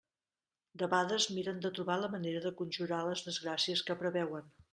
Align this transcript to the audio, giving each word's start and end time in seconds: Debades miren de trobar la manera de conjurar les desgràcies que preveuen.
Debades 0.81 1.27
miren 1.35 1.59
de 1.65 1.71
trobar 1.75 1.99
la 2.05 2.09
manera 2.15 2.41
de 2.47 2.53
conjurar 2.63 3.03
les 3.11 3.23
desgràcies 3.29 3.87
que 3.91 3.99
preveuen. 4.03 4.51